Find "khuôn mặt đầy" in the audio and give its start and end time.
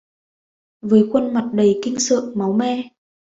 1.13-1.79